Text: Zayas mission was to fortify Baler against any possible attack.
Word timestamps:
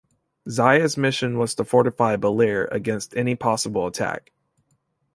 Zayas 0.47 0.97
mission 0.97 1.37
was 1.37 1.53
to 1.53 1.63
fortify 1.63 2.15
Baler 2.15 2.65
against 2.71 3.15
any 3.15 3.35
possible 3.35 3.85
attack. 3.85 4.31